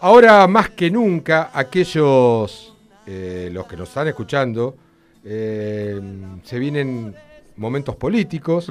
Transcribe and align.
Ahora 0.00 0.46
más 0.46 0.70
que 0.70 0.90
nunca, 0.90 1.50
aquellos, 1.52 2.74
eh, 3.06 3.50
los 3.52 3.66
que 3.66 3.76
nos 3.76 3.88
están 3.88 4.08
escuchando, 4.08 4.74
eh, 5.24 6.00
se 6.42 6.58
vienen 6.58 7.14
momentos 7.56 7.96
políticos 7.96 8.70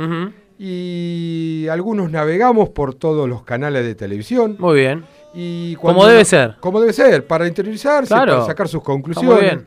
y 0.57 1.67
algunos 1.71 2.09
navegamos 2.11 2.69
por 2.69 2.95
todos 2.95 3.29
los 3.29 3.43
canales 3.43 3.83
de 3.85 3.95
televisión. 3.95 4.55
Muy 4.59 4.79
bien. 4.79 5.05
Y 5.33 5.75
Como 5.75 6.05
debe 6.07 6.25
ser. 6.25 6.55
Como 6.59 6.79
debe 6.81 6.93
ser, 6.93 7.25
para 7.27 7.47
interiorizarse, 7.47 8.13
Claro. 8.13 8.33
para 8.33 8.45
sacar 8.47 8.67
sus 8.67 8.79
Está 8.81 8.91
muy 8.91 9.01
conclusiones. 9.03 9.41
bien. 9.41 9.65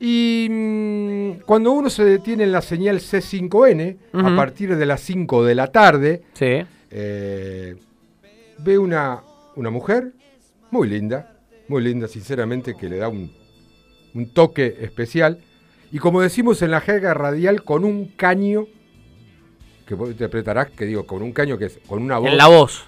Y 0.00 0.46
mm, 0.50 1.40
cuando 1.46 1.72
uno 1.72 1.88
se 1.90 2.04
detiene 2.04 2.44
en 2.44 2.52
la 2.52 2.60
señal 2.60 3.00
C5N, 3.00 3.96
a 4.12 4.36
partir 4.36 4.76
de 4.76 4.84
las 4.86 5.00
5 5.00 5.44
de 5.44 5.54
la 5.54 5.68
tarde, 5.68 6.22
Sí. 6.34 6.58
eh, 6.90 7.76
ve 8.58 8.78
una, 8.78 9.20
una 9.56 9.70
mujer 9.70 10.12
muy 10.70 10.88
linda, 10.88 11.36
muy 11.68 11.82
linda, 11.82 12.08
sinceramente, 12.08 12.74
que 12.74 12.88
le 12.88 12.98
da 12.98 13.08
un, 13.08 13.32
un 14.14 14.32
toque 14.32 14.78
especial. 14.80 15.40
Y 15.90 15.98
como 15.98 16.20
decimos 16.20 16.60
en 16.62 16.70
la 16.70 16.80
jerga 16.80 17.14
radial, 17.14 17.64
con 17.64 17.84
un 17.84 18.06
caño, 18.08 18.66
que 19.86 19.94
vos 19.94 20.10
interpretarás, 20.10 20.70
que 20.70 20.84
digo, 20.84 21.06
con 21.06 21.22
un 21.22 21.32
caño 21.32 21.56
que 21.56 21.66
es 21.66 21.80
con 21.86 22.02
una 22.02 22.18
voz. 22.18 22.30
En 22.30 22.36
la 22.36 22.48
voz. 22.48 22.84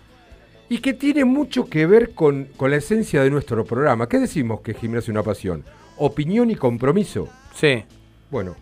Y 0.69 0.79
que 0.79 0.95
tiene 0.95 1.25
mucho 1.25 1.65
que 1.65 1.87
ver 1.87 2.15
con, 2.15 2.47
con 2.57 2.71
la 2.71 2.77
esencia 2.77 3.23
de 3.23 3.31
nuestro 3.31 3.65
programa. 3.65 4.09
¿Qué 4.09 4.19
decimos 4.19 4.61
que 4.61 4.75
Gimnasia 4.75 5.07
es 5.07 5.09
una 5.09 5.23
pasión? 5.23 5.65
Opinión 5.97 6.51
y 6.51 6.55
compromiso. 6.55 7.29
Sí. 7.55 7.85
Bueno, 8.31 8.55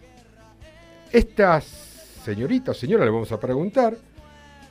esta 1.13 1.61
señorita 1.61 2.71
o 2.71 2.75
señora, 2.75 3.05
le 3.05 3.11
vamos 3.11 3.33
a 3.33 3.41
preguntar, 3.41 3.97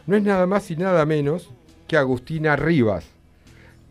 no 0.05 0.15
es 0.15 0.23
nada 0.23 0.47
más 0.47 0.69
y 0.71 0.75
nada 0.75 1.05
menos 1.05 1.49
que 1.87 1.97
Agustina 1.97 2.55
Rivas, 2.55 3.05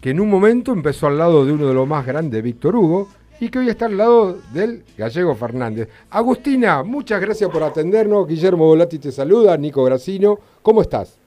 que 0.06 0.10
en 0.10 0.20
un 0.20 0.30
momento 0.30 0.70
empezó 0.70 1.08
al 1.08 1.18
lado 1.18 1.44
de 1.44 1.50
uno 1.50 1.66
de 1.66 1.74
los 1.74 1.84
más 1.84 2.06
grandes, 2.06 2.40
Víctor 2.40 2.76
Hugo, 2.76 3.08
y 3.40 3.48
que 3.48 3.58
hoy 3.58 3.68
está 3.68 3.86
al 3.86 3.96
lado 3.96 4.38
del 4.52 4.84
gallego 4.96 5.34
Fernández. 5.34 5.88
Agustina, 6.10 6.84
muchas 6.84 7.20
gracias 7.20 7.50
por 7.50 7.64
atendernos. 7.64 8.28
Guillermo 8.28 8.66
Volati 8.66 9.00
te 9.00 9.10
saluda, 9.10 9.56
Nico 9.56 9.82
Gracino. 9.82 10.38
¿Cómo 10.62 10.82
estás? 10.82 11.18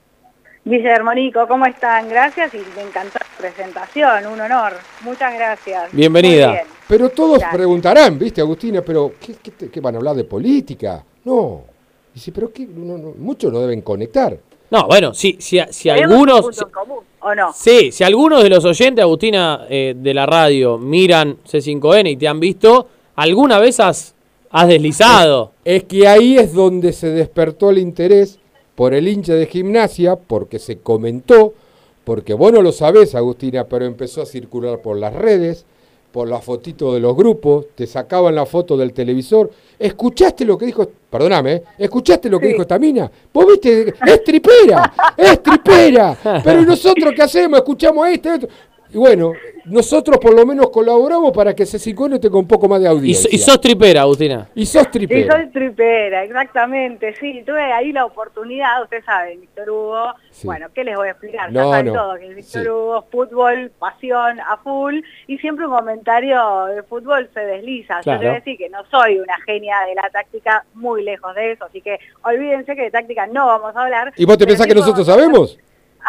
Guillermo, 0.64 1.14
Nico, 1.14 1.46
¿cómo 1.46 1.66
están? 1.66 2.08
Gracias 2.08 2.54
y 2.54 2.60
me 2.74 2.84
encantó 2.84 3.20
la 3.20 3.38
presentación, 3.38 4.28
un 4.28 4.40
honor. 4.40 4.72
Muchas 5.04 5.34
gracias. 5.34 5.92
Bienvenida. 5.92 6.52
Bien. 6.54 6.64
Pero 6.88 7.10
todos 7.10 7.40
Gracias. 7.40 7.54
preguntarán, 7.58 8.18
¿viste, 8.18 8.40
Agustina? 8.40 8.82
Pero, 8.82 9.12
¿qué, 9.20 9.36
qué 9.44 9.52
te- 9.52 9.68
qué 9.70 9.82
van 9.82 9.96
a 9.96 9.98
hablar 9.98 10.16
de 10.16 10.24
política? 10.24 11.04
No. 11.26 11.64
Dice, 12.14 12.32
pero 12.32 12.50
qué, 12.54 12.66
no, 12.66 12.98
no, 12.98 13.14
muchos 13.18 13.52
no 13.52 13.60
deben 13.60 13.82
conectar. 13.82 14.38
No, 14.72 14.88
bueno, 14.88 15.14
si, 15.14 15.38
si, 15.40 15.60
si 15.70 15.90
¿Tenemos 15.90 16.06
un 16.06 16.12
algunos. 16.12 16.42
punto 16.42 16.66
en 16.66 16.72
común, 16.72 16.98
¿O 17.22 17.36
no? 17.36 17.52
Sí, 17.54 17.92
si 17.92 18.04
algunos 18.04 18.44
de 18.44 18.50
los 18.50 18.64
oyentes, 18.66 19.02
Agustina, 19.04 19.66
eh, 19.70 19.94
de 19.98 20.14
la 20.14 20.26
radio, 20.26 20.78
miran 20.78 21.38
C5N 21.50 22.12
y 22.12 22.16
te 22.18 22.28
han 22.28 22.40
visto, 22.40 22.88
¿alguna 23.16 23.60
vez 23.60 23.80
has, 23.80 24.14
has 24.52 24.68
deslizado? 24.68 25.52
Es 25.66 25.84
que 25.84 26.08
ahí 26.08 26.38
es 26.38 26.54
donde 26.54 26.94
se 26.94 27.10
despertó 27.10 27.72
el 27.72 27.80
interés 27.80 28.40
por 28.76 28.94
el 28.94 29.08
hincha 29.08 29.34
de 29.34 29.48
gimnasia, 29.48 30.16
porque 30.16 30.60
se 30.60 30.80
comentó, 30.80 31.54
porque 32.06 32.34
vos 32.34 32.54
no 32.54 32.62
lo 32.62 32.72
sabés, 32.72 33.16
Agustina, 33.16 33.66
pero 33.66 33.86
empezó 33.86 34.22
a 34.22 34.26
circular 34.26 34.82
por 34.82 34.98
las 34.98 35.14
redes, 35.14 35.66
por 36.12 36.28
la 36.28 36.40
fotito 36.40 36.94
de 36.94 37.00
los 37.00 37.16
grupos, 37.16 37.68
te 37.76 37.86
sacaban 37.86 38.34
la 38.36 38.46
foto 38.46 38.76
del 38.76 38.94
televisor. 38.94 39.50
¿Escuchaste 39.78 40.44
lo 40.46 40.58
que 40.58 40.66
dijo? 40.66 40.88
Perdóname, 41.10 41.54
¿eh? 41.54 41.64
¿escuchaste 41.78 42.30
lo 42.30 42.40
que 42.40 42.48
Sí. 42.48 42.52
dijo 42.54 42.62
esta 42.64 42.80
mina? 42.80 43.10
Vos 43.34 43.46
viste, 43.48 43.94
es 44.06 44.24
tripera, 44.24 44.94
es 45.16 45.42
tripera. 45.44 46.18
Pero 46.44 46.62
¿y 46.62 46.66
nosotros 46.66 47.14
qué 47.16 47.22
hacemos? 47.24 47.60
Escuchamos 47.60 48.08
esto, 48.10 48.34
esto. 48.34 48.48
Y 48.92 48.98
bueno, 48.98 49.34
nosotros 49.70 50.18
por 50.18 50.34
lo 50.34 50.46
menos 50.46 50.70
colaboramos 50.70 51.32
para 51.32 51.54
que 51.54 51.64
C5N 51.64 52.20
tenga 52.20 52.38
un 52.38 52.48
poco 52.48 52.68
más 52.68 52.80
de 52.80 52.86
Y, 52.88 52.90
audiencia. 52.90 53.30
y 53.32 53.38
sos 53.38 53.60
tripera, 53.62 54.02
Agustina. 54.02 54.50
Y 54.56 54.66
sos 54.66 54.84
Y 54.88 54.92
tripera. 54.92 55.36
soy 55.36 55.48
tripera, 55.52 56.24
exactamente, 56.24 57.16
sí, 57.20 57.44
tuve 57.46 57.62
ahí 57.72 57.92
la 57.92 58.06
oportunidad, 58.06 58.82
ustedes 58.84 59.06
saben, 59.06 59.42
Víctor 59.42 59.70
Hugo, 59.70 60.14
Sí. 60.32 60.48
bueno, 60.48 60.68
¿qué 60.74 60.84
les 60.84 60.96
voy 60.96 61.08
a 61.08 61.12
explicar? 61.12 61.52
No, 61.52 61.66
ya 61.66 61.70
saben 61.78 61.86
no. 61.88 61.94
todo, 61.94 62.14
que 62.20 62.34
Víctor 62.34 62.64
Sí. 62.64 62.70
Hugo, 62.70 63.06
fútbol, 63.12 63.72
pasión, 63.80 64.40
a 64.40 64.58
full, 64.58 65.00
y 65.28 65.38
siempre 65.38 65.66
un 65.68 65.76
comentario 65.76 66.66
de 66.68 66.84
fútbol 66.84 67.30
se 67.34 67.40
desliza. 67.42 68.00
Claro. 68.02 68.18
Yo 68.18 68.22
te 68.22 68.26
voy 68.28 68.36
a 68.36 68.40
decir 68.40 68.58
que 68.58 68.70
no 68.70 68.80
soy 68.90 69.20
una 69.20 69.38
genia 69.46 69.76
de 69.88 69.96
la 69.96 70.10
táctica, 70.10 70.66
muy 70.74 71.04
lejos 71.04 71.34
de 71.36 71.52
eso, 71.54 71.66
así 71.66 71.82
que 71.82 72.00
olvídense 72.24 72.76
que 72.76 72.84
de 72.84 72.92
táctica 72.92 73.28
no 73.28 73.48
vamos 73.48 73.76
a 73.76 73.82
hablar. 73.84 74.14
¿Y 74.16 74.26
vos 74.26 74.38
te 74.38 74.46
pensás 74.48 74.68
que 74.68 74.76
nosotros 74.76 75.06
sabemos? 75.06 75.58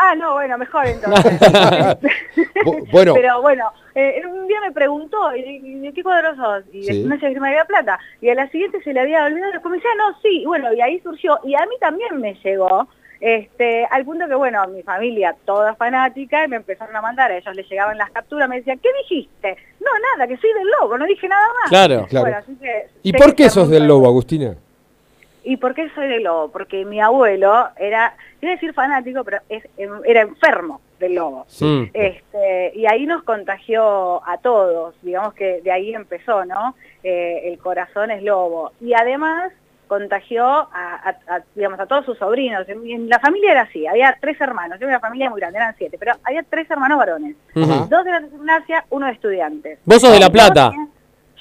Ah, 0.02 0.14
no, 0.16 0.32
bueno, 0.34 0.56
mejor 0.56 0.86
entonces. 0.86 1.40
Bu- 2.64 2.90
bueno. 2.90 3.12
Pero 3.14 3.42
bueno, 3.42 3.70
eh, 3.94 4.22
un 4.26 4.46
día 4.48 4.60
me 4.62 4.72
preguntó, 4.72 5.34
¿y 5.36 5.40
y 5.62 5.74
de 5.80 5.92
qué 5.92 6.02
cuadro 6.02 6.34
sos? 6.36 6.64
Y 6.72 6.84
Sí. 6.84 7.00
de 7.00 7.06
una 7.06 7.20
se 7.20 7.28
me 7.38 7.48
había 7.48 7.64
plata. 7.66 7.98
Y 8.20 8.30
a 8.30 8.34
la 8.34 8.48
siguiente 8.50 8.82
se 8.82 8.92
le 8.94 9.00
había 9.00 9.24
olvidado, 9.24 9.52
después 9.52 9.70
me 9.70 9.76
decía, 9.76 9.90
no, 9.98 10.18
sí, 10.22 10.42
y 10.42 10.46
bueno, 10.46 10.72
y 10.72 10.80
ahí 10.80 11.00
surgió. 11.00 11.38
Y 11.44 11.54
a 11.54 11.66
mí 11.66 11.74
también 11.80 12.18
me 12.18 12.32
llegó, 12.34 12.88
este, 13.20 13.84
al 13.90 14.04
punto 14.06 14.26
que, 14.26 14.34
bueno, 14.34 14.66
mi 14.68 14.82
familia 14.82 15.36
toda 15.44 15.74
fanática, 15.74 16.44
y 16.44 16.48
me 16.48 16.56
empezaron 16.56 16.96
a 16.96 17.02
mandar, 17.02 17.30
a 17.30 17.36
ellos 17.36 17.54
les 17.54 17.68
llegaban 17.68 17.98
las 17.98 18.10
capturas, 18.10 18.48
me 18.48 18.56
decían, 18.56 18.78
¿qué 18.78 18.88
dijiste? 19.02 19.56
No, 19.80 19.90
nada, 20.16 20.26
que 20.26 20.38
soy 20.38 20.50
del 20.54 20.68
lobo, 20.80 20.96
no 20.96 21.04
dije 21.04 21.28
nada 21.28 21.46
más. 21.60 21.68
Claro. 21.68 22.06
Claro. 22.08 22.26
Bueno, 22.30 22.58
que 22.60 22.86
¿Y 23.02 23.12
por 23.12 23.34
que 23.34 23.44
qué 23.44 23.50
sos 23.50 23.68
del 23.68 23.86
lobo, 23.86 24.06
Agustina? 24.06 24.54
¿Y 25.44 25.56
por 25.56 25.74
qué 25.74 25.88
soy 25.94 26.08
del 26.08 26.24
lobo? 26.24 26.50
Porque 26.50 26.84
mi 26.84 27.00
abuelo 27.00 27.68
era, 27.78 28.14
iba 28.40 28.52
a 28.52 28.54
decir 28.54 28.72
fanático, 28.74 29.24
pero 29.24 29.38
es, 29.48 29.64
era 30.04 30.20
enfermo 30.22 30.80
del 30.98 31.14
lobo. 31.14 31.46
Mm. 31.60 31.84
Este, 31.94 32.72
y 32.74 32.86
ahí 32.86 33.06
nos 33.06 33.22
contagió 33.22 34.26
a 34.28 34.36
todos, 34.38 34.94
digamos 35.02 35.32
que 35.34 35.60
de 35.62 35.72
ahí 35.72 35.94
empezó, 35.94 36.44
¿no? 36.44 36.74
Eh, 37.02 37.42
el 37.50 37.58
corazón 37.58 38.10
es 38.10 38.22
lobo. 38.22 38.72
Y 38.80 38.92
además 38.94 39.52
contagió 39.86 40.44
a, 40.46 40.68
a- 40.72 41.34
a, 41.36 41.40
digamos, 41.56 41.80
a 41.80 41.86
todos 41.86 42.04
sus 42.04 42.16
sobrinos. 42.18 42.68
En, 42.68 42.88
en 42.88 43.08
la 43.08 43.18
familia 43.18 43.50
era 43.52 43.62
así, 43.62 43.86
había 43.88 44.16
tres 44.20 44.40
hermanos, 44.40 44.78
yo 44.78 44.86
una 44.86 45.00
familia 45.00 45.28
muy 45.30 45.40
grande, 45.40 45.58
eran 45.58 45.74
siete, 45.76 45.96
pero 45.98 46.12
había 46.22 46.44
tres 46.44 46.70
hermanos 46.70 46.98
varones. 46.98 47.34
Dos 47.54 48.04
de 48.04 48.10
la 48.10 48.20
gimnasia, 48.20 48.84
uno 48.90 49.06
de 49.06 49.12
estudiantes. 49.12 49.78
Vos 49.84 50.00
sos 50.00 50.12
de 50.12 50.20
La 50.20 50.30
Plata. 50.30 50.70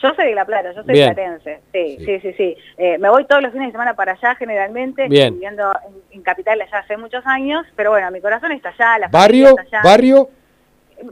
Yo 0.01 0.13
soy 0.15 0.27
de 0.27 0.35
La 0.35 0.45
Plata, 0.45 0.71
yo 0.73 0.83
soy 0.83 0.93
Bien. 0.93 1.13
platense. 1.13 1.59
Sí, 1.73 1.97
Sí. 1.99 2.05
sí, 2.05 2.19
sí, 2.21 2.33
sí. 2.33 2.57
Eh, 2.77 2.97
me 2.97 3.09
voy 3.09 3.25
todos 3.25 3.41
los 3.41 3.51
fines 3.51 3.67
de 3.67 3.71
semana 3.73 3.95
para 3.95 4.13
allá 4.13 4.35
generalmente, 4.35 5.07
Bien. 5.07 5.33
viviendo 5.33 5.71
en, 5.87 6.17
en 6.17 6.21
Capital 6.23 6.61
allá 6.61 6.77
hace 6.79 6.95
muchos 6.97 7.25
años, 7.25 7.65
pero 7.75 7.91
bueno, 7.91 8.09
mi 8.11 8.21
corazón 8.21 8.51
está 8.53 8.69
allá, 8.69 8.97
la 8.99 9.07
¿Barrio? 9.09 9.45
familia 9.47 9.63
está 9.63 9.77
allá. 9.79 9.89
¿Barrio? 9.89 10.29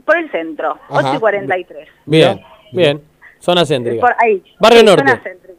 Por 0.04 0.16
el 0.18 0.30
centro, 0.30 0.78
Ajá. 0.88 1.10
8 1.10 1.14
y 1.16 1.18
43. 1.18 1.88
Bien, 2.06 2.40
bien. 2.72 3.02
Zona 3.40 3.64
céntrica. 3.64 4.00
Por 4.00 4.14
ahí. 4.18 4.42
Barrio 4.58 4.80
Sí, 4.80 4.86
Norte. 4.86 5.02
zona 5.08 5.22
céntrica. 5.22 5.58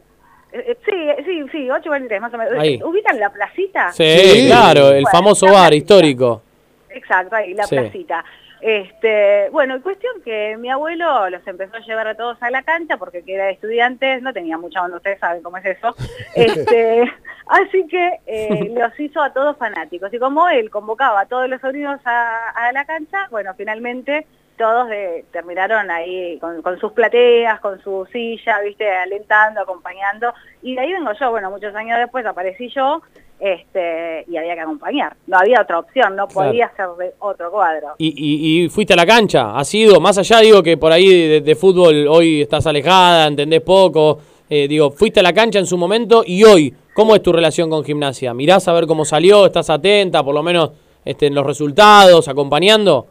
Eh, 0.52 0.64
eh, 0.66 0.78
Sí, 0.84 1.24
sí, 1.24 1.44
sí, 1.52 1.70
8 1.70 1.82
y 1.84 1.88
43 1.88 2.20
más 2.20 2.34
o 2.34 2.38
menos. 2.38 2.52
Ahí. 2.58 2.80
¿Ubican 2.82 3.18
la 3.18 3.30
placita? 3.30 3.92
Sí, 3.92 4.04
Sí. 4.18 4.46
claro, 4.48 4.88
el 4.88 5.02
Bueno, 5.04 5.08
famoso 5.12 5.46
bar 5.46 5.54
placita. 5.68 5.74
histórico. 5.76 6.42
Exacto, 6.90 7.36
ahí, 7.36 7.54
la 7.54 7.64
Sí. 7.64 7.76
placita. 7.76 8.24
Este, 8.60 9.48
bueno, 9.50 9.80
cuestión 9.82 10.20
que 10.22 10.56
mi 10.58 10.70
abuelo 10.70 11.30
los 11.30 11.46
empezó 11.46 11.76
a 11.76 11.80
llevar 11.80 12.06
a 12.08 12.14
todos 12.14 12.36
a 12.42 12.50
la 12.50 12.62
cancha 12.62 12.96
porque 12.98 13.22
que 13.22 13.34
era 13.34 13.46
de 13.46 13.52
estudiantes, 13.52 14.22
no 14.22 14.32
tenía 14.32 14.58
mucha 14.58 14.82
onda, 14.82 14.98
ustedes 14.98 15.18
saben 15.18 15.42
cómo 15.42 15.56
es 15.58 15.64
eso. 15.66 15.94
Este, 16.34 17.10
así 17.46 17.86
que 17.88 18.20
eh, 18.26 18.72
los 18.76 18.98
hizo 19.00 19.20
a 19.22 19.32
todos 19.32 19.56
fanáticos. 19.56 20.12
Y 20.14 20.18
como 20.18 20.48
él 20.48 20.70
convocaba 20.70 21.20
a 21.22 21.26
todos 21.26 21.48
los 21.48 21.60
sobrinos 21.60 22.00
a, 22.04 22.50
a 22.50 22.72
la 22.72 22.84
cancha, 22.84 23.26
bueno, 23.30 23.52
finalmente 23.56 24.26
todos 24.56 24.88
de- 24.90 25.24
terminaron 25.32 25.90
ahí 25.90 26.38
con, 26.38 26.60
con 26.62 26.78
sus 26.78 26.92
plateas, 26.92 27.60
con 27.60 27.80
su 27.82 28.06
silla, 28.12 28.60
viste, 28.60 28.90
alentando, 28.90 29.62
acompañando. 29.62 30.32
Y 30.62 30.74
de 30.74 30.82
ahí 30.82 30.92
vengo 30.92 31.12
yo, 31.14 31.30
bueno, 31.30 31.50
muchos 31.50 31.74
años 31.74 31.98
después 31.98 32.26
aparecí 32.26 32.68
yo, 32.68 33.00
este, 33.40 34.24
y 34.30 34.36
había 34.36 34.54
que 34.54 34.60
acompañar. 34.60 35.16
No 35.26 35.38
había 35.38 35.62
otra 35.62 35.78
opción, 35.78 36.14
no 36.16 36.28
Claro. 36.28 36.50
podía 36.50 36.70
ser 36.76 36.86
de 36.98 37.14
otro 37.20 37.50
cuadro. 37.50 37.88
Y, 37.98 38.08
y- 38.08 38.64
y 38.64 38.68
fuiste 38.68 38.92
a 38.92 38.96
la 38.96 39.06
cancha, 39.06 39.56
has 39.56 39.72
ido, 39.74 40.00
más 40.00 40.18
allá 40.18 40.40
digo 40.40 40.62
que 40.62 40.76
por 40.76 40.92
ahí 40.92 41.08
de, 41.28 41.40
de 41.40 41.54
fútbol 41.54 42.06
hoy 42.08 42.42
estás 42.42 42.66
alejada, 42.66 43.26
entendés 43.26 43.62
poco, 43.62 44.18
eh, 44.48 44.66
digo, 44.68 44.90
fuiste 44.90 45.20
a 45.20 45.22
la 45.22 45.32
cancha 45.32 45.58
en 45.58 45.66
su 45.66 45.76
momento 45.78 46.22
y 46.26 46.44
hoy, 46.44 46.74
¿cómo 46.94 47.14
es 47.14 47.22
tu 47.22 47.32
relación 47.32 47.70
con 47.70 47.84
gimnasia? 47.84 48.34
¿Mirás 48.34 48.66
a 48.68 48.72
ver 48.72 48.86
cómo 48.86 49.04
salió? 49.04 49.46
¿Estás 49.46 49.70
atenta 49.70 50.22
por 50.22 50.34
lo 50.34 50.42
menos 50.42 50.70
este, 51.04 51.26
en 51.28 51.34
los 51.34 51.46
resultados, 51.46 52.28
acompañando? 52.28 53.06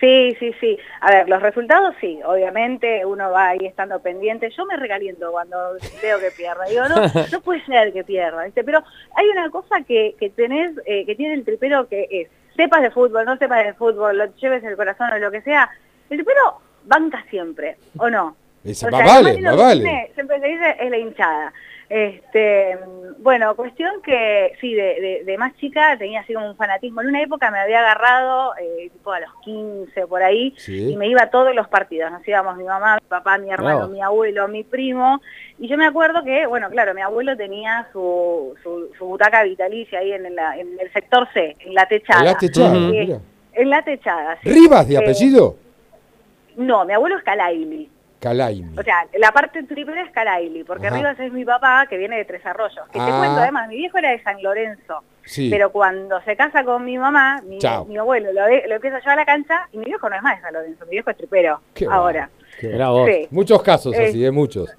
Sí, 0.00 0.36
sí, 0.38 0.52
sí. 0.60 0.78
A 1.00 1.10
ver, 1.10 1.28
los 1.28 1.42
resultados 1.42 1.94
sí, 2.00 2.20
obviamente 2.24 3.04
uno 3.04 3.30
va 3.32 3.48
ahí 3.48 3.58
estando 3.66 4.00
pendiente. 4.00 4.48
Yo 4.56 4.64
me 4.66 4.76
recaliento 4.76 5.32
cuando 5.32 5.56
veo 6.00 6.20
que 6.20 6.30
pierda. 6.30 6.64
Digo, 6.66 6.88
no, 6.88 6.96
no 7.32 7.40
puede 7.40 7.64
ser 7.64 7.92
que 7.92 8.04
pierda, 8.04 8.44
¿viste? 8.44 8.62
Pero 8.62 8.82
hay 9.16 9.26
una 9.28 9.50
cosa 9.50 9.80
que, 9.86 10.14
que 10.18 10.30
tenés, 10.30 10.72
eh, 10.86 11.04
que 11.04 11.16
tiene 11.16 11.34
el 11.34 11.44
tripero 11.44 11.88
que 11.88 12.06
es, 12.10 12.28
sepas 12.56 12.82
de 12.82 12.90
fútbol, 12.90 13.24
no 13.24 13.36
sepas 13.38 13.64
de 13.66 13.74
fútbol, 13.74 14.16
lo 14.18 14.26
lleves 14.36 14.62
en 14.62 14.70
el 14.70 14.76
corazón 14.76 15.10
o 15.12 15.18
lo 15.18 15.30
que 15.32 15.42
sea, 15.42 15.68
el 16.10 16.18
tripero 16.18 16.60
banca 16.84 17.24
siempre, 17.28 17.76
¿o 17.98 18.08
no? 18.08 18.36
Esa- 18.64 18.86
O 18.88 18.90
más 18.90 19.00
sea, 19.04 19.14
vale, 19.14 19.40
más 19.40 19.56
vale. 19.56 19.82
tiene, 19.82 20.10
siempre 20.14 20.40
se 20.40 20.46
dice 20.46 20.76
es 20.80 20.90
la 20.90 20.98
hinchada. 20.98 21.52
Este, 21.90 22.78
bueno, 23.18 23.56
cuestión 23.56 24.02
que, 24.02 24.52
sí, 24.60 24.74
de, 24.74 25.22
de, 25.24 25.38
más 25.38 25.56
chica 25.56 25.96
tenía 25.96 26.20
así 26.20 26.34
como 26.34 26.50
un 26.50 26.56
fanatismo. 26.56 27.00
En 27.00 27.08
una 27.08 27.22
época 27.22 27.50
me 27.50 27.58
había 27.58 27.80
agarrado, 27.80 28.54
eh, 28.58 28.90
tipo 28.92 29.10
a 29.10 29.20
los 29.20 29.30
15 29.42 30.06
por 30.06 30.22
ahí, 30.22 30.54
y 30.66 30.96
me 30.96 31.08
iba 31.08 31.22
a 31.22 31.30
todos 31.30 31.54
los 31.54 31.66
partidos. 31.68 32.12
Nos 32.12 32.26
íbamos 32.28 32.58
mi 32.58 32.64
mamá, 32.64 32.96
mi 32.96 33.08
papá, 33.08 33.38
mi 33.38 33.50
hermano, 33.50 33.88
mi 33.88 34.02
abuelo, 34.02 34.48
mi 34.48 34.64
primo. 34.64 35.20
Y 35.58 35.66
yo 35.66 35.78
me 35.78 35.86
acuerdo 35.86 36.22
que, 36.24 36.46
bueno, 36.46 36.68
claro, 36.68 36.92
mi 36.94 37.00
abuelo 37.00 37.36
tenía 37.36 37.88
su, 37.92 38.54
su, 38.62 39.04
butaca 39.04 39.42
vitalicia 39.44 40.00
ahí 40.00 40.12
en, 40.12 40.26
en, 40.26 40.38
el 40.78 40.92
sector 40.92 41.26
C, 41.32 41.56
en 41.60 41.74
la 41.74 41.86
techada. 41.86 42.20
En 42.20 42.26
la 42.26 42.38
techada, 42.38 43.20
En 43.54 43.70
la 43.70 43.82
techada, 43.82 44.38
sí. 44.42 44.50
¿Rivas 44.50 44.86
de 44.86 44.94
eh, 44.94 44.98
apellido? 44.98 45.56
No, 46.56 46.84
mi 46.84 46.92
abuelo 46.92 47.16
es 47.16 47.24
Calaili. 47.24 47.90
Calaili. 48.18 48.76
O 48.76 48.82
sea, 48.82 49.06
la 49.18 49.30
parte 49.32 49.62
triple 49.62 50.00
es 50.02 50.10
Calaili, 50.10 50.64
porque 50.64 50.90
Rivas 50.90 51.18
es 51.20 51.32
mi 51.32 51.44
papá 51.44 51.86
que 51.88 51.96
viene 51.96 52.16
de 52.16 52.24
Tres 52.24 52.44
Arroyos. 52.44 52.86
Que 52.86 52.98
te 52.98 53.04
ah. 53.04 53.16
cuento, 53.18 53.40
además, 53.40 53.68
mi 53.68 53.76
viejo 53.76 53.98
era 53.98 54.10
de 54.10 54.22
San 54.22 54.42
Lorenzo. 54.42 55.02
Sí. 55.24 55.48
Pero 55.50 55.70
cuando 55.70 56.20
se 56.22 56.36
casa 56.36 56.64
con 56.64 56.84
mi 56.84 56.98
mamá, 56.98 57.42
mi, 57.44 57.58
abuelo 57.96 58.32
lo, 58.32 58.48
lo, 58.48 58.74
empieza 58.74 58.96
a 58.96 59.00
llevar 59.00 59.18
a 59.18 59.22
la 59.22 59.26
cancha 59.26 59.68
y 59.72 59.78
mi 59.78 59.84
viejo 59.84 60.08
no 60.08 60.16
es 60.16 60.22
más 60.22 60.36
de 60.36 60.42
San 60.42 60.54
Lorenzo, 60.54 60.84
mi 60.86 60.92
viejo 60.92 61.10
es 61.10 61.16
tripero. 61.16 61.60
ahora. 61.90 62.30
Muchos 63.30 63.62
casos 63.62 63.94
así, 63.96 64.20
de 64.20 64.30
muchos. 64.30 64.74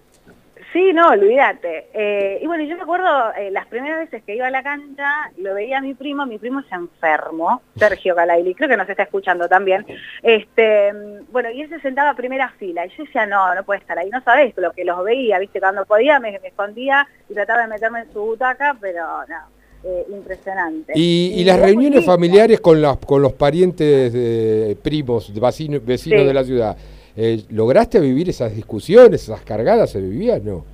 Sí, 0.71 0.93
no, 0.93 1.09
olvídate. 1.09 1.89
Eh, 1.93 2.39
y 2.41 2.47
bueno, 2.47 2.63
yo 2.63 2.75
me 2.75 2.83
acuerdo 2.83 3.33
eh, 3.33 3.49
las 3.49 3.65
primeras 3.67 3.99
veces 3.99 4.23
que 4.23 4.35
iba 4.35 4.47
a 4.47 4.51
la 4.51 4.61
cancha, 4.61 5.31
lo 5.37 5.55
veía 5.55 5.79
a 5.79 5.81
mi 5.81 5.95
primo, 5.95 6.25
mi 6.27 6.37
primo 6.37 6.61
se 6.69 6.75
enfermo, 6.75 7.63
Sergio 7.75 8.15
Calaili, 8.15 8.53
creo 8.53 8.69
que 8.69 8.77
nos 8.77 8.87
está 8.87 9.03
escuchando 9.03 9.49
también. 9.49 9.85
Este, 10.21 10.93
bueno, 11.31 11.49
y 11.49 11.61
él 11.61 11.69
se 11.69 11.79
sentaba 11.79 12.11
a 12.11 12.15
primera 12.15 12.49
fila, 12.59 12.85
y 12.85 12.89
yo 12.89 13.03
decía, 13.03 13.25
no, 13.25 13.55
no 13.55 13.63
puede 13.63 13.79
estar 13.79 13.97
ahí, 13.97 14.09
no 14.11 14.21
sabés 14.21 14.53
lo 14.57 14.71
que 14.71 14.85
los 14.85 15.03
veía, 15.03 15.39
viste, 15.39 15.59
cuando 15.59 15.85
podía 15.85 16.19
me, 16.19 16.35
escondía 16.35 17.07
y 17.27 17.33
trataba 17.33 17.63
de 17.63 17.67
meterme 17.69 18.01
en 18.01 18.13
su 18.13 18.21
butaca, 18.21 18.77
pero 18.79 19.03
no. 19.27 19.59
Eh, 19.81 20.05
impresionante. 20.09 20.91
¿Y, 20.93 21.41
las 21.45 21.57
reuniones 21.57 22.05
familiares 22.05 22.59
con, 22.59 22.81
las, 22.81 22.97
con 22.97 23.21
los 23.21 23.31
parientes, 23.31 24.75
primos, 24.79 25.33
vecinos, 25.33 25.85
vecinos 25.85 26.25
de 26.25 26.33
la 26.33 26.43
ciudad? 26.43 26.77
Eh, 27.15 27.43
¿Lograste 27.49 27.99
vivir 27.99 28.29
esas 28.29 28.55
discusiones, 28.55 29.23
esas 29.23 29.41
cargadas 29.41 29.91
se 29.91 29.99
vivían, 29.99 30.45
no? 30.45 30.65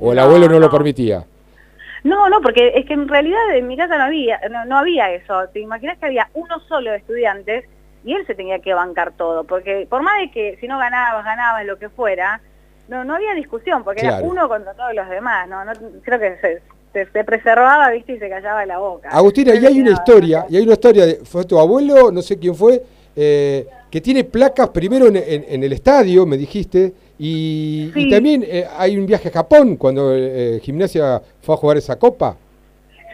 ¿O 0.00 0.12
el 0.12 0.18
abuelo 0.18 0.48
no, 0.48 0.58
lo 0.58 0.70
permitía? 0.70 1.24
No, 2.04 2.28
no, 2.28 2.40
porque 2.40 2.72
es 2.74 2.86
que 2.86 2.94
en 2.94 3.06
realidad 3.06 3.54
en 3.54 3.68
mi 3.68 3.76
casa 3.76 3.96
no 3.96 4.04
había, 4.04 4.40
no, 4.66 4.78
había 4.78 5.12
eso. 5.12 5.46
Te 5.52 5.60
imaginas 5.60 5.98
que 5.98 6.06
había 6.06 6.28
uno 6.34 6.58
solo 6.68 6.90
de 6.90 6.96
estudiantes 6.96 7.64
y 8.04 8.14
él 8.14 8.26
se 8.26 8.34
tenía 8.34 8.58
que 8.58 8.74
bancar 8.74 9.12
todo, 9.12 9.44
porque 9.44 9.86
por 9.88 10.02
más 10.02 10.18
de 10.20 10.30
que 10.32 10.56
si 10.60 10.66
no 10.66 10.78
ganabas, 10.78 11.24
ganabas, 11.24 11.64
lo 11.64 11.78
que 11.78 11.88
fuera, 11.88 12.40
no, 12.88 13.04
no 13.04 13.14
había 13.14 13.32
discusión, 13.34 13.84
porque 13.84 14.04
era 14.04 14.20
uno 14.22 14.48
contra 14.48 14.74
todos 14.74 14.92
los 14.92 15.08
demás, 15.08 15.48
¿no? 15.48 15.64
no 15.64 15.72
creo 16.02 16.18
que 16.18 16.36
se, 16.92 17.06
se, 17.06 17.24
preservaba, 17.24 17.90
viste, 17.90 18.14
y 18.14 18.18
se 18.18 18.28
callaba 18.28 18.66
la 18.66 18.78
boca. 18.78 19.08
Agustina, 19.10 19.54
y 19.54 19.64
hay 19.64 19.80
una 19.80 19.92
historia, 19.92 20.44
y 20.48 20.56
hay 20.56 20.64
una 20.64 20.72
historia, 20.72 21.06
de, 21.06 21.14
fue 21.24 21.44
tu 21.44 21.60
abuelo, 21.60 22.10
no 22.10 22.22
sé 22.22 22.36
quién 22.38 22.56
fue, 22.56 22.82
eh, 23.14 23.68
que 23.92 24.00
tiene 24.00 24.24
placas 24.24 24.70
primero 24.70 25.06
en, 25.06 25.62
el 25.62 25.72
estadio, 25.74 26.24
me 26.24 26.38
dijiste, 26.38 26.94
y, 27.18 28.10
también 28.10 28.42
eh, 28.42 28.64
hay 28.78 28.96
un 28.96 29.04
viaje 29.04 29.28
a 29.28 29.32
Japón 29.32 29.76
cuando 29.76 30.16
eh, 30.16 30.60
Gimnasia 30.62 31.20
fue 31.42 31.54
a 31.54 31.58
jugar 31.58 31.76
esa 31.76 31.98
copa. 31.98 32.34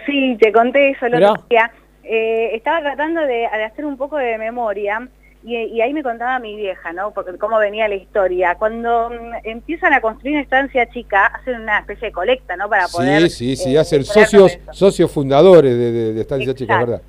Sí, 0.07 0.39
te 0.41 0.53
conté 0.53 0.91
eso 0.91 1.07
el 1.07 1.17
otro 1.17 1.45
día. 1.51 1.73
estaba 2.05 2.81
tratando 2.81 3.23
de, 3.23 3.47
hacer 3.47 3.85
un 3.85 3.97
poco 3.97 4.19
de 4.19 4.39
memoria 4.39 5.09
y, 5.43 5.81
ahí 5.81 5.93
me 5.93 6.05
contaba 6.05 6.39
mi 6.39 6.55
vieja, 6.55 6.93
¿no? 6.93 7.11
Porque 7.11 7.37
cómo 7.39 7.59
venía 7.59 7.89
la 7.89 7.97
historia. 7.97 8.55
Cuando 8.55 9.11
mm, 9.11 9.49
empiezan 9.49 9.95
a 9.95 10.01
construir 10.01 10.35
una 10.35 10.43
estancia 10.43 10.89
chica, 10.91 11.27
hacen 11.27 11.63
una 11.63 11.81
especie 11.81 12.09
de 12.09 12.13
colecta, 12.13 12.57
¿no? 12.57 12.69
Para 12.69 12.87
poder... 12.87 13.23
Sí, 13.23 13.57
sí, 13.57 13.57
sí, 13.57 13.77
hacen 13.77 14.05
socios, 14.05 14.57
socios 14.71 15.11
fundadores 15.11 15.77
de, 15.77 16.13
de, 16.13 16.21
estancia 16.21 16.55
chica, 16.55 16.79
¿verdad? 16.79 17.03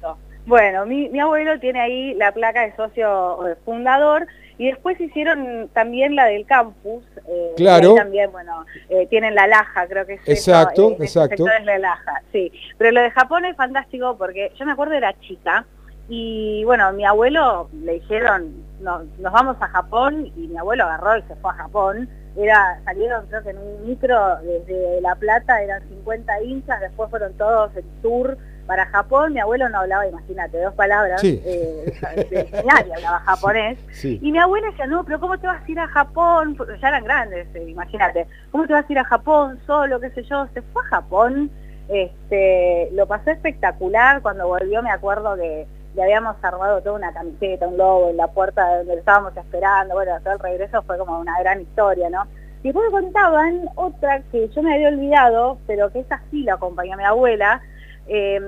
Bueno, 0.49 0.83
mi, 0.87 1.19
abuelo 1.19 1.59
tiene 1.59 1.79
ahí 1.79 2.15
la 2.15 2.31
placa 2.31 2.61
de 2.61 2.75
socio 2.75 3.47
eh, 3.47 3.55
fundador 3.63 4.25
y 4.57 4.65
después 4.65 4.99
hicieron 4.99 5.69
también 5.73 6.15
la 6.15 6.25
del 6.25 6.47
campus. 6.47 7.03
Eh, 7.27 7.53
claro. 7.55 7.93
también, 7.93 8.31
bueno, 8.31 8.65
eh, 8.89 9.05
tienen 9.11 9.35
la 9.35 9.45
laja, 9.45 9.85
creo 9.87 10.07
que 10.07 10.15
es 10.15 10.21
Exacto, 10.27 10.95
exacto. 10.99 11.45
es 11.47 11.65
la 11.65 11.77
laja, 11.77 12.23
sí. 12.31 12.51
Pero 12.79 12.91
lo 12.93 13.01
de 13.01 13.11
Japón 13.11 13.45
es 13.45 13.55
fantástico 13.55 14.17
porque 14.17 14.51
yo 14.57 14.65
me 14.65 14.71
acuerdo 14.71 14.95
era 14.95 15.13
chica 15.19 15.67
y 16.07 16.63
bueno, 16.63 16.91
mi 16.93 17.05
abuelo 17.05 17.69
le 17.83 17.93
dijeron, 17.93 18.51
nos 18.81 19.31
vamos 19.31 19.55
a 19.59 19.67
Japón 19.67 20.31
y 20.35 20.47
mi 20.47 20.57
abuelo 20.57 20.85
agarró 20.85 21.15
y 21.15 21.21
se 21.27 21.35
fue 21.35 21.51
a 21.51 21.57
Japón. 21.57 22.09
Era, 22.35 22.81
salieron 22.85 23.27
creo 23.27 23.43
que 23.43 23.51
en 23.51 23.59
un 23.59 23.87
micro 23.87 24.37
desde 24.37 24.99
La 25.01 25.13
Plata, 25.13 25.61
eran 25.61 25.87
50 25.87 26.41
hinchas, 26.41 26.81
después 26.81 27.11
fueron 27.11 27.33
todos 27.33 27.69
en 27.77 27.85
tour 28.01 28.35
para 28.69 28.85
Japón, 28.85 29.33
mi 29.33 29.39
abuelo 29.39 29.67
no 29.67 29.79
hablaba, 29.79 30.05
imagínate, 30.05 30.61
dos 30.61 30.75
palabras, 30.75 31.23
eh, 31.23 31.91
de, 32.29 32.49
hablaba 32.61 33.19
japonés, 33.25 33.79
y 34.03 34.31
mi 34.31 34.37
abuela 34.37 34.67
decía, 34.67 34.85
no, 34.85 35.03
pero 35.03 35.19
¿cómo 35.19 35.39
te 35.39 35.47
vas 35.47 35.67
a 35.67 35.71
ir 35.71 35.79
a 35.79 35.87
Japón? 35.87 36.55
Ya 36.79 36.89
eran 36.89 37.03
grandes, 37.03 37.47
eh, 37.55 37.65
imagínate, 37.67 38.27
¿cómo 38.51 38.67
te 38.67 38.73
vas 38.73 38.87
a 38.87 38.91
ir 38.93 38.99
a 38.99 39.05
Japón 39.05 39.59
solo, 39.65 39.99
qué 39.99 40.11
sé 40.11 40.21
yo? 40.21 40.45
Se 40.53 40.61
fue 40.61 40.83
a 40.83 40.89
Japón, 40.89 41.49
este, 41.87 42.89
lo 42.93 43.07
pasó 43.07 43.31
espectacular, 43.31 44.21
cuando 44.21 44.47
volvió 44.47 44.83
me 44.83 44.91
acuerdo 44.91 45.35
que 45.35 45.65
le 45.95 46.03
habíamos 46.03 46.35
armado 46.43 46.79
toda 46.83 46.97
una 46.97 47.11
camiseta, 47.11 47.67
un 47.67 47.75
logo 47.75 48.11
en 48.11 48.17
la 48.17 48.27
puerta 48.27 48.77
donde 48.77 48.99
estábamos 48.99 49.35
esperando, 49.35 49.95
bueno, 49.95 50.11
todo 50.23 50.33
el 50.33 50.39
regreso 50.41 50.83
fue 50.83 50.95
como 50.99 51.19
una 51.19 51.39
gran 51.39 51.59
historia, 51.59 52.11
¿no? 52.11 52.27
Y 52.61 52.67
después 52.67 52.85
me 52.91 53.01
contaban 53.01 53.61
otra 53.73 54.21
que 54.31 54.47
yo 54.49 54.61
me 54.61 54.75
había 54.75 54.89
olvidado, 54.89 55.57
pero 55.65 55.91
que 55.91 56.01
esa 56.01 56.21
sí 56.29 56.43
la 56.43 56.53
acompañó 56.53 56.95
mi 56.97 57.03
abuela, 57.03 57.63
eh, 58.09 58.39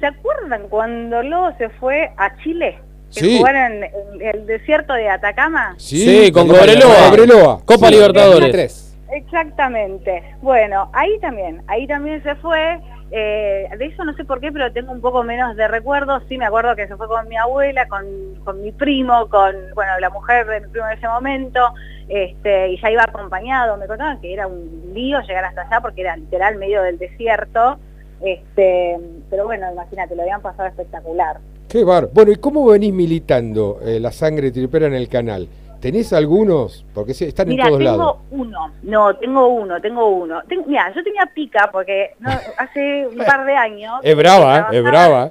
¿Se 0.00 0.06
acuerdan 0.06 0.68
cuando 0.68 1.22
luego 1.22 1.52
se 1.58 1.68
fue 1.70 2.12
a 2.16 2.36
Chile? 2.42 2.78
Sí. 3.10 3.38
Jugaron 3.38 3.84
en, 3.84 3.90
el 4.20 4.46
desierto 4.46 4.92
de 4.92 5.08
Atacama. 5.08 5.74
Sí, 5.78 6.30
con 6.30 6.46
Cobreloa. 6.46 7.60
Copa 7.64 7.90
Libertadores. 7.90 8.96
Exactamente. 9.10 10.22
Bueno, 10.42 10.90
ahí 10.92 11.18
también, 11.20 11.62
ahí 11.66 11.86
también 11.86 12.22
se 12.22 12.34
fue. 12.36 12.80
Eh, 13.10 13.66
de 13.78 13.86
eso 13.86 14.04
no 14.04 14.12
sé 14.12 14.24
por 14.26 14.38
qué, 14.38 14.52
pero 14.52 14.70
tengo 14.70 14.92
un 14.92 15.00
poco 15.00 15.22
menos 15.22 15.56
de 15.56 15.66
recuerdos. 15.66 16.22
Sí, 16.28 16.36
me 16.36 16.44
acuerdo 16.44 16.76
que 16.76 16.86
se 16.86 16.96
fue 16.96 17.08
con 17.08 17.26
mi 17.26 17.36
abuela, 17.36 17.88
con, 17.88 18.04
con 18.44 18.60
mi 18.60 18.70
primo, 18.70 19.28
con 19.28 19.56
bueno 19.74 19.98
la 19.98 20.10
mujer 20.10 20.46
de 20.46 20.60
mi 20.60 20.68
primo 20.68 20.86
en 20.88 20.98
ese 20.98 21.08
momento, 21.08 21.72
este, 22.08 22.68
y 22.68 22.80
ya 22.80 22.90
iba 22.90 23.04
acompañado. 23.04 23.78
Me 23.78 23.86
contaban 23.86 24.20
que 24.20 24.32
era 24.32 24.46
un 24.46 24.92
lío 24.92 25.20
llegar 25.22 25.46
hasta 25.46 25.62
allá 25.62 25.80
porque 25.80 26.02
era 26.02 26.16
literal 26.16 26.56
medio 26.56 26.82
del 26.82 26.98
desierto. 26.98 27.78
Este, 28.20 28.98
pero 29.30 29.44
bueno, 29.44 29.70
imagínate, 29.72 30.14
lo 30.16 30.22
habían 30.22 30.42
pasado 30.42 30.68
espectacular. 30.68 31.38
Qué 31.68 31.84
bar. 31.84 32.08
Bueno, 32.12 32.32
¿y 32.32 32.36
cómo 32.36 32.64
venís 32.66 32.92
militando 32.92 33.78
eh, 33.84 34.00
la 34.00 34.10
sangre 34.10 34.50
tripera 34.50 34.86
en 34.86 34.94
el 34.94 35.08
canal? 35.08 35.48
¿Tenés 35.80 36.12
algunos? 36.12 36.84
Porque 36.92 37.12
están 37.12 37.52
en 37.52 37.58
todos 37.58 37.80
lados. 37.80 38.16
tengo 38.30 38.42
uno. 38.42 38.72
No, 38.82 39.14
tengo 39.14 39.46
uno, 39.46 39.80
tengo 39.80 40.08
uno. 40.08 40.42
mira, 40.66 40.92
yo 40.92 41.04
tenía 41.04 41.24
pica 41.32 41.68
porque 41.70 42.14
hace 42.58 43.06
un 43.06 43.18
par 43.18 43.44
de 43.46 43.54
años... 43.54 44.00
es 44.02 44.16
brava, 44.16 44.68
es 44.72 44.82
brava. 44.82 45.30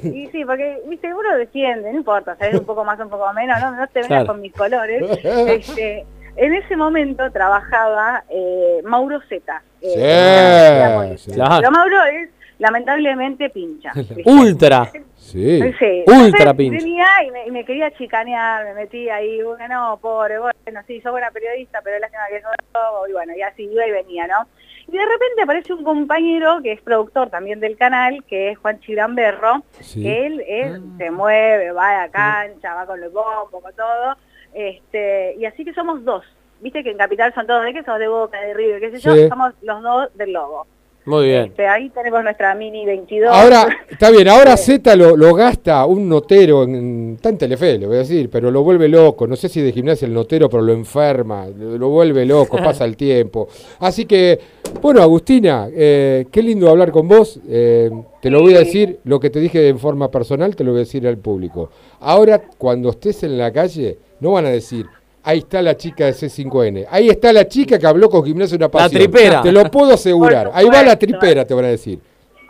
Sí, 0.00 0.28
sí, 0.32 0.44
porque, 0.46 0.80
viste, 0.88 1.12
uno 1.12 1.36
defiende, 1.36 1.92
no 1.92 1.98
importa, 1.98 2.34
sabes 2.36 2.58
un 2.58 2.64
poco 2.64 2.82
más, 2.82 2.98
un 2.98 3.10
poco 3.10 3.30
menos, 3.34 3.60
no, 3.60 3.72
no 3.72 3.86
te 3.88 4.00
vengas 4.00 4.24
con 4.24 4.40
mis 4.40 4.52
colores. 4.52 5.02
Este, 5.24 6.06
en 6.36 6.54
ese 6.54 6.76
momento 6.76 7.30
trabajaba 7.30 8.24
eh, 8.28 8.80
Mauro 8.84 9.20
Zeta. 9.28 9.62
Eh, 9.80 11.14
sí, 11.18 11.32
Pero 11.34 11.70
Mauro 11.70 12.04
es 12.04 12.30
lamentablemente 12.58 13.50
pincha. 13.50 13.92
Ultra. 14.24 14.90
Sí. 15.16 15.60
Ultra 16.06 16.54
pincha. 16.54 16.78
Venía 16.78 17.06
y 17.46 17.50
me, 17.50 17.64
quería 17.64 17.90
chicanear, 17.92 18.64
me 18.64 18.74
metí 18.74 19.08
ahí, 19.08 19.42
bueno, 19.42 19.68
no, 19.68 19.96
pobre, 19.98 20.38
bueno, 20.38 20.80
sí, 20.86 21.00
soy 21.00 21.12
buena 21.12 21.30
periodista, 21.30 21.80
pero 21.82 21.98
lástima 21.98 22.22
que 22.30 22.40
no, 22.40 23.06
y 23.08 23.12
bueno, 23.12 23.34
y 23.36 23.42
así 23.42 23.64
iba 23.64 23.86
y 23.86 23.90
venía, 23.90 24.26
¿no? 24.26 24.46
Y 24.86 24.92
de 24.92 25.06
repente 25.06 25.42
aparece 25.42 25.72
un 25.72 25.82
compañero 25.82 26.60
que 26.62 26.72
es 26.72 26.80
productor 26.82 27.30
también 27.30 27.58
del 27.58 27.76
canal, 27.76 28.22
que 28.24 28.50
es 28.50 28.58
Juan 28.58 28.80
Chiramberro, 28.80 29.62
que 29.94 30.26
él, 30.26 30.44
él 30.46 30.82
ah. 30.84 30.94
se 30.98 31.10
mueve, 31.10 31.72
va 31.72 31.88
a 31.88 32.06
la 32.06 32.08
cancha, 32.10 32.74
va 32.74 32.86
con 32.86 33.02
el 33.02 33.08
bombo, 33.08 33.62
con 33.62 33.74
todo, 33.74 34.16
este, 34.54 35.34
y 35.38 35.44
así 35.44 35.64
que 35.64 35.74
somos 35.74 36.04
dos. 36.04 36.24
Viste 36.60 36.82
que 36.82 36.90
en 36.90 36.98
Capital 36.98 37.34
son 37.34 37.46
todos 37.46 37.64
de 37.64 37.74
que 37.74 37.82
sos 37.82 37.98
de 37.98 38.08
Boca, 38.08 38.40
de 38.40 38.54
River, 38.54 38.80
qué 38.80 38.90
sé 38.92 38.98
yo, 39.00 39.28
somos 39.28 39.52
los 39.62 39.82
dos 39.82 40.16
del 40.16 40.32
Lobo. 40.32 40.66
Muy 41.06 41.26
bien. 41.26 41.44
Este, 41.46 41.66
ahí 41.66 41.90
tenemos 41.90 42.24
nuestra 42.24 42.54
Mini 42.54 42.86
22. 42.86 43.30
Ahora, 43.30 43.66
está 43.90 44.10
bien, 44.10 44.26
ahora 44.26 44.56
Z 44.56 44.96
lo, 44.96 45.16
lo, 45.16 45.34
gasta 45.34 45.84
un 45.84 46.08
notero, 46.08 46.64
en, 46.64 47.14
está 47.16 47.28
en 47.28 47.36
Telefe, 47.36 47.78
le 47.78 47.86
voy 47.86 47.96
a 47.96 47.98
decir, 47.98 48.30
pero 48.30 48.50
lo 48.50 48.62
vuelve 48.62 48.88
loco. 48.88 49.26
No 49.26 49.36
sé 49.36 49.50
si 49.50 49.60
de 49.60 49.72
gimnasia 49.72 50.06
el 50.06 50.14
notero, 50.14 50.48
pero 50.48 50.62
lo 50.62 50.72
enferma, 50.72 51.46
lo, 51.46 51.90
vuelve 51.90 52.24
loco, 52.24 52.56
pasa 52.64 52.86
el 52.86 52.96
tiempo. 52.96 53.48
Así 53.80 54.06
que, 54.06 54.40
bueno, 54.80 55.02
Agustina, 55.02 55.68
eh, 55.70 56.26
qué 56.30 56.42
lindo 56.42 56.70
hablar 56.70 56.90
con 56.90 57.06
vos. 57.06 57.38
Eh, 57.46 57.90
te 58.22 58.30
lo 58.30 58.40
voy 58.40 58.54
a 58.54 58.60
decir, 58.60 59.00
lo 59.04 59.20
que 59.20 59.28
te 59.28 59.40
dije 59.40 59.68
en 59.68 59.78
forma 59.78 60.10
personal, 60.10 60.56
te 60.56 60.64
lo 60.64 60.70
voy 60.70 60.78
a 60.78 60.84
decir 60.84 61.06
al 61.06 61.18
público. 61.18 61.68
Ahora, 62.00 62.40
cuando 62.56 62.88
estés 62.88 63.24
en 63.24 63.36
la 63.36 63.52
calle, 63.52 63.98
no 64.20 64.32
van 64.32 64.46
a 64.46 64.50
decir, 64.50 64.86
ahí 65.22 65.38
está 65.38 65.60
la 65.62 65.76
chica 65.76 66.06
de 66.06 66.12
C5N. 66.12 66.86
Ahí 66.90 67.08
está 67.08 67.32
la 67.32 67.46
chica 67.48 67.78
que 67.78 67.86
habló 67.86 68.08
con 68.08 68.24
Gimnasia 68.24 68.56
Una 68.56 68.68
Pasión. 68.70 69.00
tripera. 69.02 69.42
Te 69.42 69.52
lo 69.52 69.64
puedo 69.70 69.94
asegurar. 69.94 70.50
Ahí 70.54 70.66
va 70.66 70.82
la 70.82 70.98
tripera, 70.98 71.44
te 71.44 71.54
van 71.54 71.64
a 71.66 71.68
decir. 71.68 71.98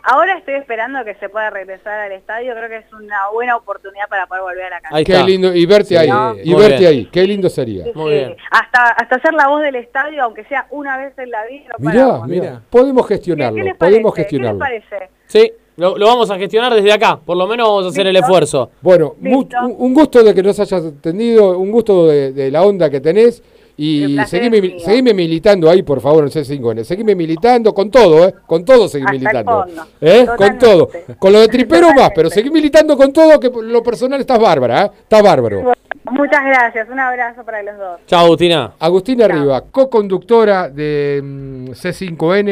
Ahora 0.07 0.37
estoy 0.37 0.53
esperando 0.53 1.03
que 1.03 1.15
se 1.15 1.29
pueda 1.29 1.49
regresar 1.49 1.99
al 2.01 2.11
estadio, 2.11 2.53
creo 2.53 2.69
que 2.69 2.77
es 2.77 2.93
una 2.93 3.27
buena 3.33 3.55
oportunidad 3.55 4.07
para 4.07 4.27
poder 4.27 4.43
volver 4.43 4.65
a 4.65 4.69
la 4.69 4.79
cancha. 4.81 4.95
Ahí 4.97 5.03
Qué 5.03 5.23
lindo. 5.23 5.51
Y 5.55 5.65
verte 5.65 5.85
Sí. 5.87 5.95
ahí. 5.97 6.09
No. 6.09 6.35
Y 6.43 6.51
Muy 6.51 6.61
verte 6.61 6.77
bien. 6.77 6.89
ahí. 6.91 7.05
Qué 7.11 7.23
lindo 7.23 7.49
sería. 7.49 7.85
Sí, 7.85 7.91
Muy 7.95 8.11
sí. 8.11 8.17
bien. 8.19 8.35
Hasta, 8.51 8.83
hasta 8.89 9.19
ser 9.19 9.33
la 9.33 9.47
voz 9.47 9.63
del 9.63 9.73
estadio, 9.77 10.21
aunque 10.23 10.43
sea 10.43 10.67
una 10.69 10.95
vez 10.97 11.17
en 11.17 11.31
la 11.31 11.43
vida. 11.47 11.69
no 11.79 11.89
Mirá, 11.89 12.19
mirá. 12.27 12.61
Podemos 12.69 13.07
¿Qué, 13.07 13.15
gestionarlo. 13.15 13.55
qué 13.57 13.63
les 13.63 13.75
podemos 13.77 14.13
gestionarlo. 14.13 14.63
¿Qué 14.63 14.73
les 14.73 14.83
parece? 14.85 15.11
Sí, 15.25 15.51
lo, 15.77 15.97
lo 15.97 16.05
vamos 16.07 16.29
a 16.31 16.37
gestionar 16.37 16.73
desde 16.73 16.91
acá. 16.91 17.19
Por 17.23 17.37
lo 17.37 17.47
menos 17.47 17.67
vamos 17.67 17.85
a 17.85 17.89
hacer 17.89 18.07
el 18.07 18.15
esfuerzo. 18.15 18.69
Bueno, 18.81 19.15
mu- 19.19 19.45
un 19.77 19.93
gusto 19.93 20.23
de 20.23 20.33
que 20.33 20.41
nos 20.43 20.59
hayas 20.59 20.83
atendido, 20.85 21.57
un 21.57 21.71
gusto 21.71 22.07
de, 22.07 22.31
de 22.31 22.51
la 22.51 22.63
onda 22.63 22.89
que 22.89 22.99
tenés 23.01 23.41
y 23.77 24.15
seguime, 24.27 24.79
seguime 24.79 25.13
militando 25.13 25.69
ahí, 25.69 25.83
por 25.83 25.99
favor, 25.99 26.23
en 26.23 26.29
C5N. 26.29 26.83
Seguime 26.85 27.13
militando 27.13 27.73
con 27.73 27.91
todo, 27.91 28.25
¿eh? 28.25 28.33
Con 28.47 28.63
todo 28.63 28.87
seguí 28.87 29.05
militando. 29.11 29.65
¿Eh? 29.99 30.25
Con 30.37 30.57
todo. 30.57 30.89
Con 31.19 31.33
lo 31.33 31.41
de 31.41 31.47
tripero 31.49 31.91
más, 31.93 32.11
pero 32.15 32.29
seguí 32.29 32.49
militando 32.49 32.95
con 32.95 33.11
todo, 33.11 33.37
que 33.39 33.51
lo 33.53 33.83
personal 33.83 34.21
estás 34.21 34.39
bárbara, 34.39 34.85
¿eh? 34.85 34.91
Estás 35.03 35.21
bárbaro. 35.21 35.57
Bueno, 35.61 35.73
muchas 36.11 36.45
gracias, 36.45 36.87
un 36.89 36.99
abrazo 37.01 37.43
para 37.43 37.61
los 37.63 37.77
dos. 37.77 37.99
Chao, 38.07 38.23
Agustina. 38.27 38.71
Agustina 38.79 39.27
Riva, 39.27 39.61
co-conductora 39.69 40.69
de 40.69 41.19
mm, 41.21 41.69
C5N. 41.71 42.43